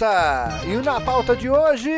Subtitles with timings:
[0.00, 0.60] pauta!
[0.66, 1.90] E na pauta de hoje,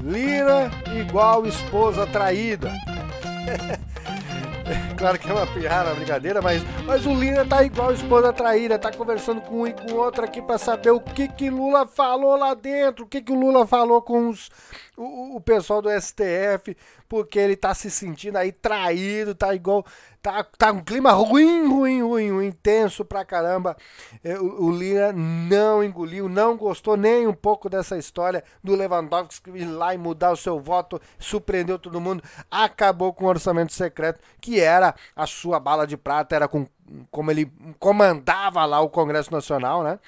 [0.00, 2.72] Lira igual esposa traída.
[4.98, 8.78] claro que é uma piada, uma brincadeira, mas, mas o Lira tá igual esposa traída,
[8.78, 12.36] tá conversando com um e com outro aqui para saber o que que Lula falou
[12.36, 14.50] lá dentro, o que que o Lula falou com os,
[14.96, 16.76] o, o pessoal do STF,
[17.08, 19.86] porque ele tá se sentindo aí traído, tá igual.
[20.20, 23.76] Tá, tá um clima ruim, ruim, ruim, ruim, intenso pra caramba.
[24.22, 29.50] É, o, o Lira não engoliu, não gostou nem um pouco dessa história do Lewandowski
[29.50, 34.20] ir lá e mudar o seu voto, surpreendeu todo mundo, acabou com o orçamento secreto,
[34.40, 36.66] que era a sua bala de prata, era com,
[37.10, 39.98] como ele comandava lá o Congresso Nacional, né?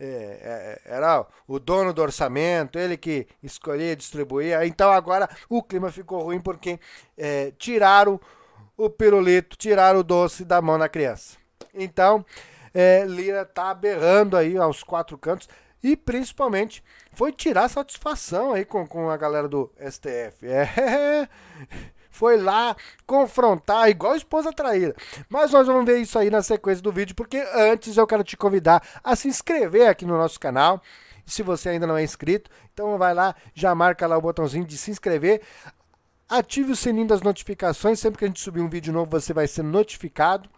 [0.00, 4.56] É, é, era o dono do orçamento, ele que escolhia distribuir.
[4.62, 6.78] Então agora o clima ficou ruim porque
[7.16, 8.20] é, tiraram
[8.76, 11.36] o pirulito, tiraram o doce da mão da criança.
[11.74, 12.24] Então
[12.72, 15.48] é, Lira tá berrando aí aos quatro cantos
[15.82, 20.46] e principalmente foi tirar satisfação aí com, com a galera do STF.
[20.46, 21.28] É,
[22.10, 24.94] foi lá confrontar, igual esposa traída.
[25.28, 28.36] Mas nós vamos ver isso aí na sequência do vídeo, porque antes eu quero te
[28.36, 30.82] convidar a se inscrever aqui no nosso canal.
[31.24, 34.78] Se você ainda não é inscrito, então vai lá, já marca lá o botãozinho de
[34.78, 35.42] se inscrever.
[36.28, 39.46] Ative o sininho das notificações, sempre que a gente subir um vídeo novo você vai
[39.46, 40.48] ser notificado.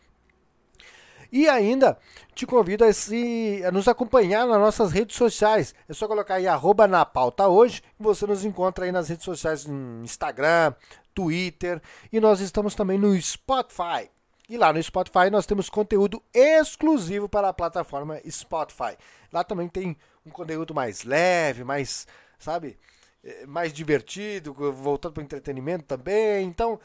[1.33, 1.97] E ainda
[2.35, 5.75] te convido a, se, a nos acompanhar nas nossas redes sociais.
[5.89, 9.67] É só colocar aí arroba na pauta hoje você nos encontra aí nas redes sociais
[9.67, 10.75] no Instagram,
[11.15, 11.81] Twitter
[12.13, 14.11] e nós estamos também no Spotify.
[14.49, 18.97] E lá no Spotify nós temos conteúdo exclusivo para a plataforma Spotify.
[19.33, 22.07] Lá também tem um conteúdo mais leve, mais,
[22.39, 22.77] sabe,
[23.23, 26.47] eh, mais divertido, voltando para o entretenimento também.
[26.47, 26.81] Então,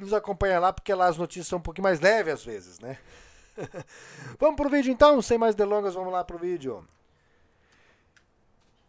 [0.00, 2.96] nos acompanha lá porque lá as notícias são um pouquinho mais leves às vezes, né?
[4.38, 6.86] vamos pro vídeo então, sem mais delongas, vamos lá pro vídeo.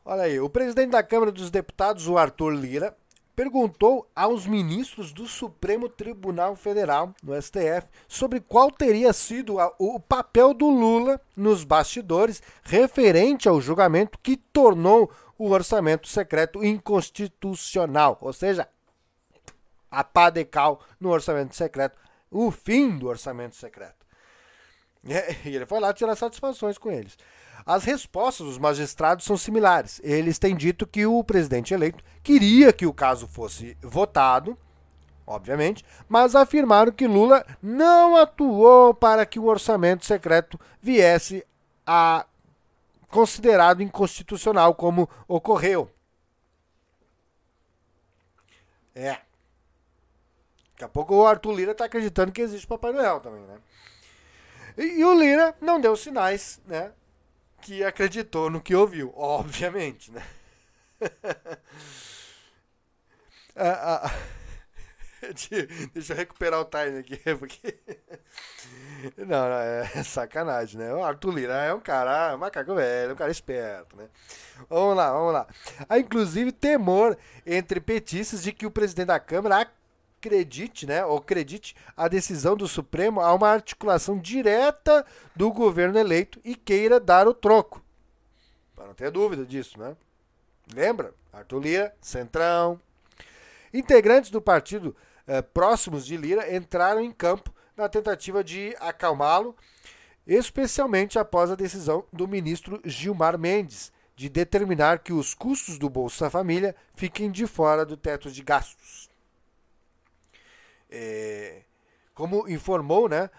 [0.03, 2.97] Olha aí, o presidente da Câmara dos Deputados, o Arthur Lira,
[3.36, 10.53] perguntou aos ministros do Supremo Tribunal Federal, no STF, sobre qual teria sido o papel
[10.53, 18.68] do Lula nos bastidores referente ao julgamento que tornou o orçamento secreto inconstitucional, ou seja,
[19.90, 21.97] a pá de cal no orçamento secreto,
[22.30, 24.06] o fim do orçamento secreto.
[25.46, 27.18] E ele foi lá tirar satisfações com eles.
[27.66, 30.02] As respostas dos magistrados são similares.
[30.04, 34.58] Eles têm dito que o presidente eleito queria que o caso fosse votado,
[35.26, 41.46] obviamente, mas afirmaram que Lula não atuou para que o orçamento secreto viesse
[41.86, 42.26] a
[43.10, 45.92] considerado inconstitucional, como ocorreu.
[48.96, 49.20] É.
[50.72, 53.58] Daqui a pouco o Arthur Lira está acreditando que existe Papai Noel também, né?
[54.78, 56.92] E, e o Lira não deu sinais, né?
[57.62, 60.24] Que acreditou no que ouviu, obviamente, né?
[63.56, 64.12] ah, ah,
[65.94, 67.80] deixa eu recuperar o time aqui, porque.
[69.18, 70.94] Não, não, é sacanagem, né?
[70.94, 74.08] O Arthur Lira é um cara, macaco velho, um cara esperto, né?
[74.70, 75.48] Vamos lá, vamos lá.
[75.88, 79.62] Há inclusive temor entre petistas de que o presidente da Câmara
[80.22, 85.04] acredite, né, ou acredite a decisão do Supremo a uma articulação direta
[85.36, 87.84] do governo eleito e queira dar o troco.
[88.76, 89.96] Para não ter dúvida disso, né?
[90.74, 91.14] Lembra?
[91.34, 92.80] Arthur Lira, Centrão.
[93.74, 94.96] Integrantes do partido
[95.26, 99.56] eh, próximos de Lira entraram em campo na tentativa de acalmá-lo,
[100.28, 106.30] especialmente após a decisão do ministro Gilmar Mendes de determinar que os custos do Bolsa
[106.30, 109.11] Família fiquem de fora do teto de gastos.
[110.91, 111.62] É,
[112.13, 113.29] como informou, né,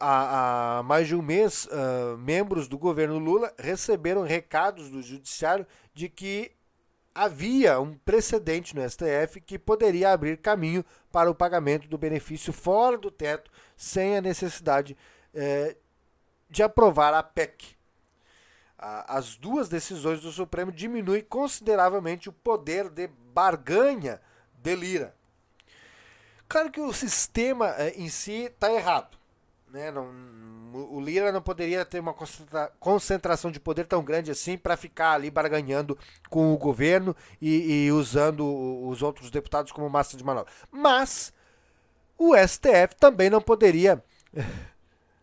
[0.00, 5.66] há, há, mais de um mês, uh, membros do governo Lula receberam recados do judiciário
[5.94, 6.52] de que
[7.14, 12.98] havia um precedente no STF que poderia abrir caminho para o pagamento do benefício fora
[12.98, 14.94] do teto, sem a necessidade
[15.32, 15.76] eh,
[16.50, 17.74] de aprovar a PEC.
[18.78, 24.20] As duas decisões do Supremo diminuem consideravelmente o poder de barganha
[24.52, 25.14] de Lira.
[26.48, 29.16] Claro que o sistema eh, em si está errado.
[29.68, 29.90] Né?
[29.90, 30.08] Não,
[30.90, 32.14] o Lira não poderia ter uma
[32.78, 35.98] concentração de poder tão grande assim para ficar ali barganhando
[36.28, 38.46] com o governo e, e, usando
[38.86, 40.52] os outros deputados como massa de manobra.
[40.70, 41.32] Mas
[42.18, 44.02] o STF também não poderia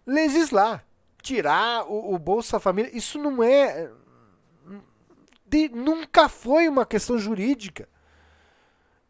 [0.05, 0.85] legislar,
[1.21, 2.95] tirar o, o Bolsa Família.
[2.95, 3.89] Isso não é.
[5.45, 7.87] De, nunca foi uma questão jurídica.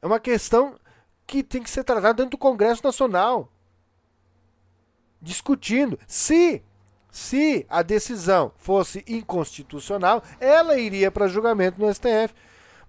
[0.01, 0.77] É uma questão
[1.25, 3.49] que tem que ser tratado dentro do Congresso Nacional.
[5.21, 5.97] Discutindo.
[6.07, 6.61] Se,
[7.09, 12.33] Se a decisão fosse inconstitucional, ela iria para julgamento no STF.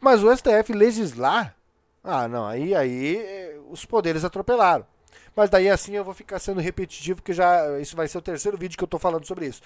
[0.01, 1.57] Mas o STF legislar,
[2.03, 4.87] ah, não, aí, aí eh, os poderes atropelaram.
[5.35, 8.59] Mas daí assim eu vou ficar sendo repetitivo, porque já isso vai ser o terceiro
[8.59, 9.63] vídeo que eu estou falando sobre isso.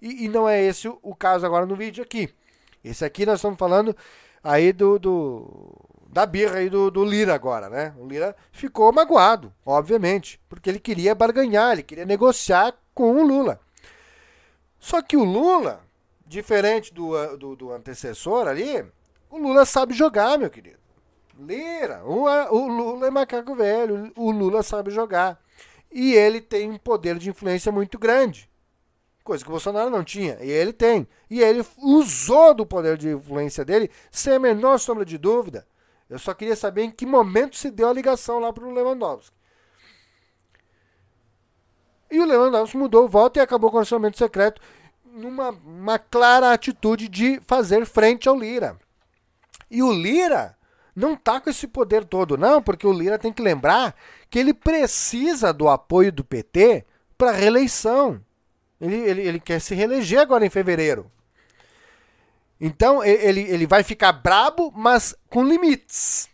[0.00, 2.32] E, e, não é esse o, o, caso agora no vídeo aqui.
[2.82, 3.94] Esse aqui nós estamos falando
[4.42, 5.70] aí do, do
[6.12, 7.94] da birra aí do, do Lira agora, né?
[7.98, 13.58] O Lira ficou magoado, obviamente, porque ele queria barganhar, ele queria negociar com o Lula.
[14.78, 15.80] Só que o Lula,
[16.26, 18.84] diferente do, do, do antecessor ali,
[19.30, 20.76] o Lula sabe jogar, meu querido.
[21.38, 25.40] Lira, o, o Lula é macaco velho, o Lula sabe jogar.
[25.90, 28.50] E ele tem um poder de influência muito grande.
[29.24, 31.08] Coisa que o Bolsonaro não tinha, e ele tem.
[31.30, 35.66] E ele usou do poder de influência dele, sem a menor sombra de dúvida.
[36.12, 39.34] Eu só queria saber em que momento se deu a ligação lá para o Lewandowski.
[42.10, 44.60] E o Lewandowski mudou o voto e acabou com o orçamento secreto
[45.06, 48.76] numa uma clara atitude de fazer frente ao Lira.
[49.70, 50.54] E o Lira
[50.94, 53.96] não tá com esse poder todo, não, porque o Lira tem que lembrar
[54.28, 56.84] que ele precisa do apoio do PT
[57.16, 58.22] para reeleição.
[58.78, 61.10] Ele, ele, ele quer se reeleger agora em fevereiro.
[62.64, 66.28] Então ele, ele vai ficar brabo, mas com limites.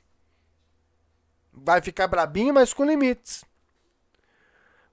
[1.50, 3.42] Vai ficar brabinho, mas com limites.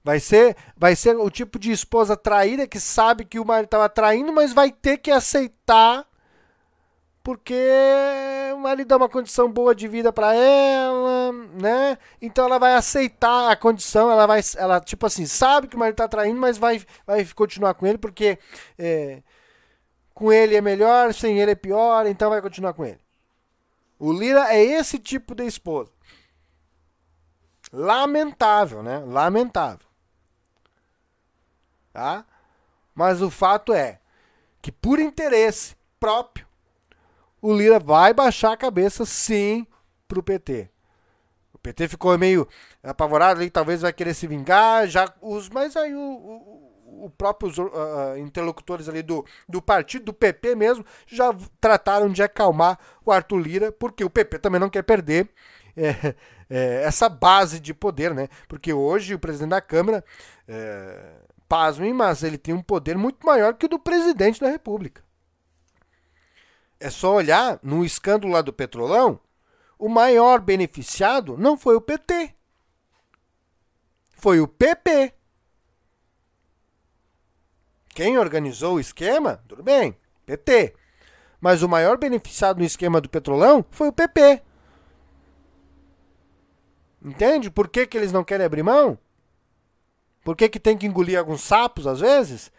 [0.02, 3.86] Vai ser, vai ser o tipo de esposa traída que sabe que o marido estava
[3.86, 6.08] traindo, mas vai ter que aceitar
[7.22, 7.54] porque
[8.54, 11.98] o marido dá uma condição boa de vida para ela, né?
[12.22, 15.96] Então ela vai aceitar a condição, ela vai, ela tipo assim, sabe que o marido
[15.96, 18.38] tá traindo, mas vai, vai continuar com ele porque
[18.78, 19.22] é,
[20.16, 22.98] com ele é melhor, sem ele é pior, então vai continuar com ele.
[24.00, 25.92] O Lira é esse tipo de esposa.
[27.72, 28.98] Lamentável, né?
[28.98, 29.86] Lamentável
[31.96, 32.26] tá?
[32.94, 33.98] Mas o fato é
[34.60, 36.46] que por interesse próprio,
[37.40, 39.66] o Lira vai baixar a cabeça sim
[40.06, 40.68] pro PT.
[41.54, 42.46] O PT ficou meio
[42.82, 47.58] apavorado ali, talvez vai querer se vingar, já os, mas aí o, o, o próprios
[47.58, 53.38] uh, interlocutores ali do, do partido, do PP mesmo, já trataram de acalmar o Arthur
[53.38, 55.28] Lira, porque o PP também não quer perder
[55.76, 56.14] é,
[56.48, 58.28] é, essa base de poder, né?
[58.48, 60.04] Porque hoje o presidente da Câmara
[60.48, 61.14] é,
[61.48, 65.04] pasmem, mas ele tem um poder muito maior que o do presidente da República.
[66.78, 69.18] É só olhar no escândalo lá do Petrolão,
[69.78, 72.34] o maior beneficiado não foi o PT.
[74.12, 75.15] Foi o PP.
[77.96, 79.96] Quem organizou o esquema, tudo bem,
[80.26, 80.74] PT.
[81.40, 84.42] Mas o maior beneficiado no esquema do Petrolão foi o PP.
[87.02, 87.50] Entende?
[87.50, 88.98] Por que, que eles não querem abrir mão?
[90.22, 92.52] Por que, que tem que engolir alguns sapos às vezes?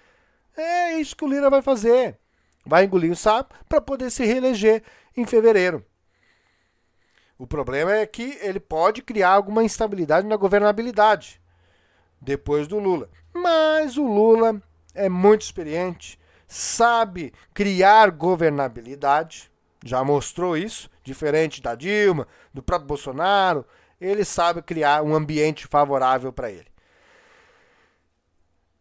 [0.57, 2.17] É isso que o Lira vai fazer.
[2.65, 4.81] Vai engolir o sapo para poder se reeleger
[5.15, 5.85] em fevereiro.
[7.37, 11.39] O problema é que ele pode criar alguma instabilidade na governabilidade
[12.19, 13.07] depois do Lula.
[13.31, 14.63] Mas o Lula
[14.97, 19.51] é muito experiente, sabe criar governabilidade,
[19.85, 23.65] já mostrou isso, diferente da Dilma, do próprio Bolsonaro,
[24.01, 26.67] ele sabe criar um ambiente favorável para ele.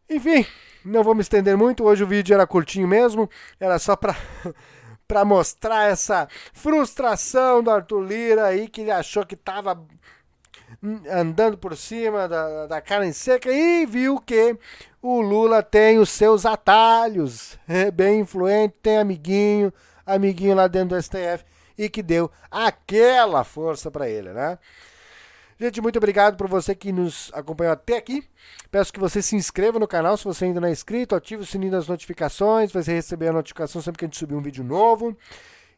[0.08, 0.46] Enfim,
[0.84, 1.84] não vou me estender muito.
[1.84, 3.28] Hoje o vídeo era curtinho mesmo.
[3.58, 4.14] Era só para
[5.06, 9.80] para mostrar essa frustração do Arthur Lira aí, que ele achou que estava
[11.10, 14.58] andando por cima da, da carne seca e viu que
[15.08, 19.72] o Lula tem os seus atalhos, é bem influente, tem amiguinho,
[20.04, 21.44] amiguinho lá dentro do STF
[21.78, 24.58] e que deu aquela força para ele, né?
[25.58, 28.22] Gente, muito obrigado por você que nos acompanhou até aqui.
[28.70, 31.46] Peço que você se inscreva no canal se você ainda não é inscrito, ative o
[31.46, 35.16] sininho das notificações, vai receber a notificação sempre que a gente subir um vídeo novo.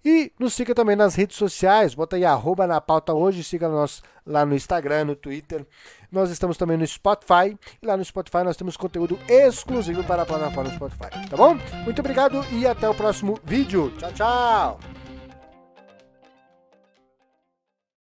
[0.04, 4.02] E nos siga também nas redes sociais, bota aí arroba na pauta hoje, siga nós
[4.24, 5.66] lá no Instagram, no Twitter.
[6.10, 10.26] Nós estamos também no Spotify, e lá no Spotify nós temos conteúdo exclusivo para a
[10.26, 11.56] plataforma Spotify, tá bom?
[11.84, 13.92] Muito obrigado e até o próximo vídeo.
[13.98, 14.97] Tchau, tchau!